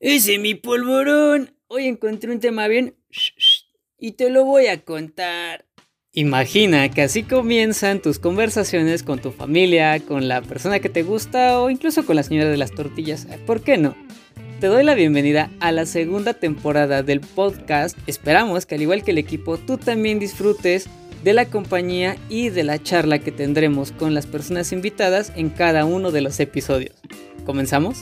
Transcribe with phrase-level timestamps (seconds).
[0.00, 1.54] Ese mi polvorón.
[1.68, 2.96] Hoy encontré un tema bien
[3.98, 5.64] y te lo voy a contar.
[6.12, 11.60] Imagina que así comienzan tus conversaciones con tu familia, con la persona que te gusta
[11.60, 13.26] o incluso con la señora de las tortillas.
[13.46, 13.96] ¿Por qué no?
[14.60, 17.96] Te doy la bienvenida a la segunda temporada del podcast.
[18.06, 20.90] Esperamos que al igual que el equipo tú también disfrutes
[21.24, 25.86] de la compañía y de la charla que tendremos con las personas invitadas en cada
[25.86, 26.96] uno de los episodios.
[27.46, 27.98] ¿Comenzamos?